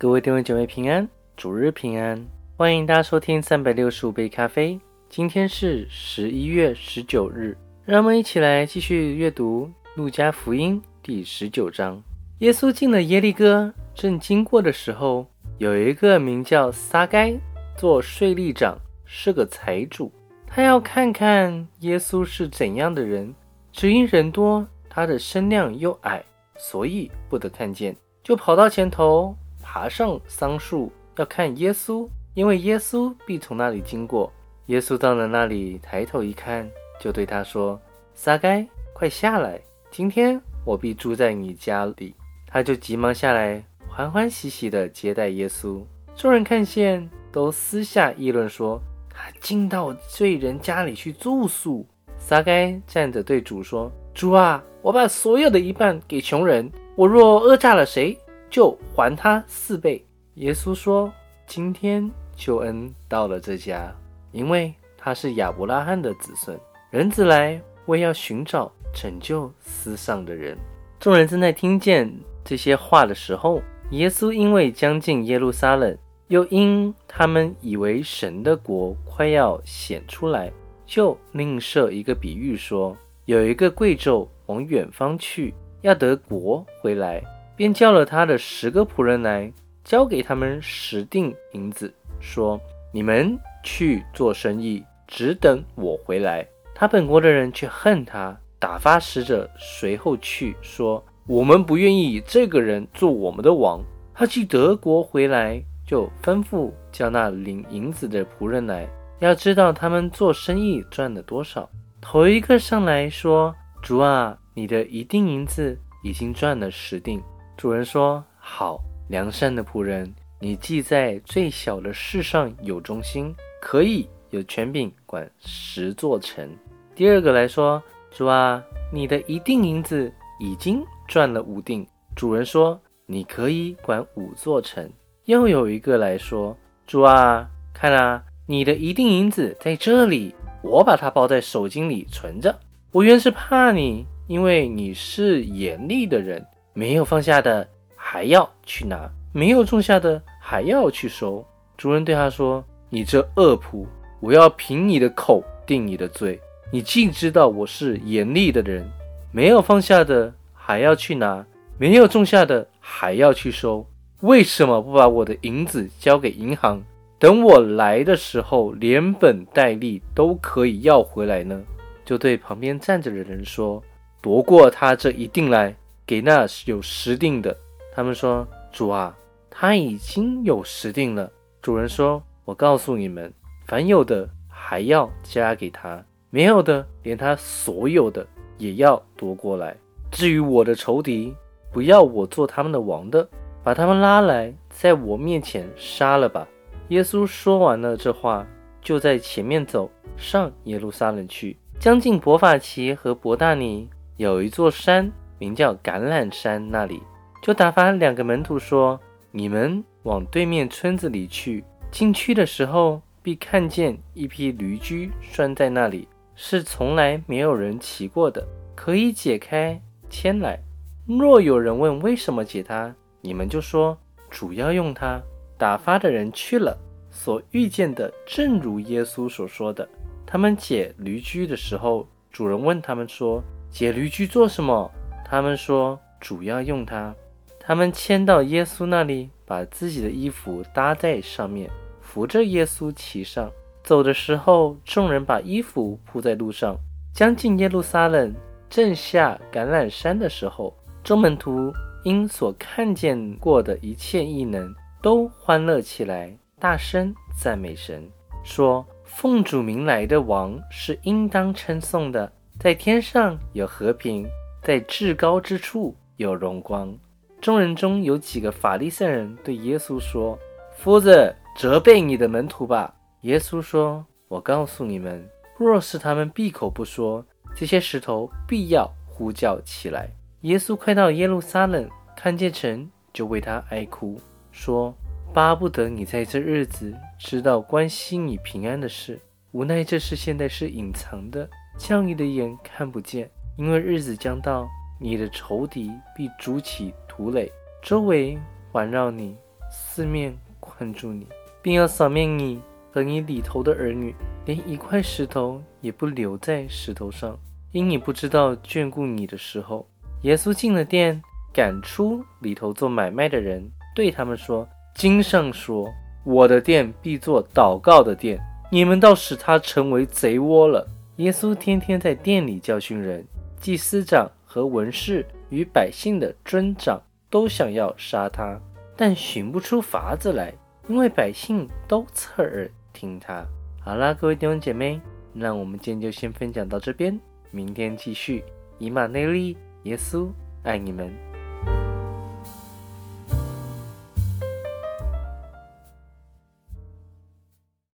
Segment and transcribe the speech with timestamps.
[0.00, 1.06] 各位弟兄姐妹平安，
[1.36, 2.26] 主日平安，
[2.56, 4.80] 欢迎大家收听三百六十五杯咖啡。
[5.10, 12.02] 今天是十一月十九日，让我们一起来继续阅读路加福音第十九章。
[12.38, 15.26] 耶稣进了耶利哥，正经过的时候，
[15.58, 17.38] 有一个名叫撒该
[17.76, 20.10] 做税吏长，是个财主。
[20.46, 23.34] 他要看看耶稣是怎样的人，
[23.70, 26.24] 只因人多，他的身量又矮，
[26.56, 29.36] 所以不得看见，就跑到前头，
[29.72, 34.32] 爬上桑树，要看耶稣，因为耶稣必从那里经过。
[34.66, 36.68] 耶稣到了那里，抬头一看，
[37.00, 37.80] 就对他说
[38.12, 42.16] ：“撒该，快下来，今天我必住在你家里。”
[42.50, 45.80] 他就急忙下来，欢欢喜喜地接待耶稣。
[46.16, 51.86] 众人看见，都私下议论说：“他进到罪人家里去住宿。”
[52.18, 58.18] 撒该站着对主说：“主啊，我把所有的一半给穷人，我若讹诈了谁，
[58.50, 61.12] 就还他四倍。”耶稣说
[61.46, 63.94] ：“今天救恩到了这家。”
[64.32, 66.58] 因为他是亚伯拉罕的子孙，
[66.90, 70.56] 人子来为要寻找拯救世上的人。
[71.00, 72.12] 众人正在听见
[72.44, 75.96] 这些话的时候，耶稣因为将近耶路撒冷，
[76.28, 80.52] 又因他们以为神的国快要显出来，
[80.86, 87.20] 就另设一个比喻说：有一个贵胄往远方去，要得国回来，
[87.60, 89.52] 便叫了他的十个仆人来，
[89.84, 92.58] 交给他们十锭银子，说：
[92.90, 93.38] 你们。
[93.62, 96.46] 去做生意，只等我回来。
[96.74, 103.84] 他本国的人却恨他，打发使者随后去说：“我们不愿意这个人做我们的王。”
[104.16, 108.88] 他去德国回来，就吩咐叫那领银子的仆人来，
[109.18, 111.68] 要知道他们做生意赚了多少。
[112.00, 117.22] 头一个上来说：“主啊，你的一锭银子已经赚了十锭。”
[117.60, 118.80] 主人说：“好，
[119.10, 126.48] 良善的仆人，你既在最小的事上有忠心。”可以有权柄管十座城。
[126.94, 131.86] 第二个来说，主啊，你的一锭银子已经赚了五锭。
[132.16, 134.90] 主人说，你可以管五座城。
[135.26, 136.56] 又有一个来说，
[136.86, 142.58] 主啊，看啊，你的一锭银子在这里，我把它包在手巾里存着。
[142.90, 151.44] 我原是怕你，因为你是严厉的人，没有放下的还要去拿，没有种下的还要去收。
[151.76, 152.64] 主人对他说。
[152.92, 153.86] 你这恶仆，
[154.18, 156.40] 我要凭你的口定你的罪。
[156.72, 158.84] 你竟知道我是严厉的人，
[159.30, 161.46] 没有放下的还要去拿，
[161.78, 163.86] 没有种下的还要去收，
[164.22, 166.82] 为什么不把我的银子交给银行，
[167.16, 171.62] 等我来的时候连本带利都可以要回来呢？
[172.04, 173.80] 就对旁边站着的人说
[174.20, 175.72] ：“夺过他这一锭来，
[176.10, 177.56] 给那是有十锭的。”
[177.94, 179.16] 他们说：“主啊，
[179.48, 181.30] 他已经有十锭了。”
[181.62, 182.20] 主人说。
[182.46, 183.32] 我告诉你们，
[183.68, 188.26] 凡有的还要加给他，没有的连他所有的
[188.58, 189.76] 也要夺过来。
[190.10, 191.32] 至于我的仇敌，
[191.70, 193.28] 不要我做他们的王的，
[193.62, 196.48] 把他们拉来，在我面前杀了吧。
[196.88, 198.44] 耶稣说完了这话，
[198.82, 201.56] 就在前面走上耶路撒冷去。
[201.78, 207.02] 将近伯法奇和伯大尼有一座山，名叫橄榄山，那里
[207.42, 209.00] 就打发两个门徒说
[209.32, 216.06] ：“你们往对面村子里去。”进去的时候，必看见一批驴驹拴在那里，
[216.36, 218.46] 是从来没有人骑过的，
[218.76, 219.80] 可以解开
[220.10, 220.60] 牵来。
[221.06, 223.96] 若有人问为什么解它，你们就说
[224.28, 225.20] 主要用它。
[225.56, 226.78] 打发的人去了，
[227.10, 229.88] 所遇见的正如耶稣所说的。
[230.24, 234.90] 他们解驴驹的时候，主人问他们说：“解驴驹做什么？”
[235.30, 237.14] 他们说：“主要用它。”
[237.60, 241.70] 他们牵到耶稣那里，把自己的衣服搭在上面。
[242.00, 243.48] 扶着耶稣骑上，
[243.84, 246.76] 走的时候，众人把衣服铺在路上。
[247.14, 248.34] 将近耶路撒冷，
[248.68, 251.72] 正下橄榄山的时候，众门徒
[252.02, 258.02] 因所看见过的一切异能，都欢乐起来，大声赞美神，
[258.42, 264.28] 说：“奉主名来的王是应当称颂的，在天上有和平，
[264.62, 266.96] 在至高之处有荣光。”
[267.40, 270.38] 众人中有几个法利赛人对耶稣说
[270.76, 275.28] ：“夫子。”责备你的门徒吧，耶稣说：“我告诉你们，
[275.58, 277.22] 若是他们闭口不说，
[277.56, 280.08] 这些石头必要呼叫起来。”
[280.42, 284.18] 耶稣快到耶路撒冷，看见城，就为他哀哭，
[284.52, 284.94] 说
[285.34, 289.20] ：“巴不得你在这日子知道关心你平安的事，
[289.50, 293.28] 无奈这事现在是隐藏的，叫你的眼看不见。
[293.56, 294.68] 因为日子将到，
[294.98, 297.50] 你的仇敌必筑起土垒，
[297.82, 298.38] 周围
[298.72, 299.36] 环绕你。”
[299.72, 301.28] 四面困住你，
[301.62, 302.60] 并要扫灭你
[302.92, 304.12] 和你里头的儿女，
[304.44, 307.38] 连一块石头也不留在石头上，
[307.70, 309.86] 因你不知道眷顾你的时候。
[310.22, 315.88] 耶稣进了殿，赶出里头做买卖的人，对他们说：“经上说，
[316.24, 318.40] 我的殿必做祷告的殿，
[318.72, 320.84] 你们倒使它成为贼窝了。”
[321.18, 323.24] 耶稣天天在店里教训人，
[323.60, 328.58] 祭司长和文士与百姓的尊长都想要杀他，
[328.96, 330.52] 但寻不出法子来，
[330.88, 333.46] 因为百姓都侧耳听他。
[333.80, 334.98] 好啦，各位弟兄姐妹，
[335.34, 337.20] 那我们今天就先分享到这边，
[337.50, 338.42] 明天继续。
[338.78, 339.56] 以马内利。
[339.84, 340.28] 耶稣
[340.62, 341.29] 爱你们。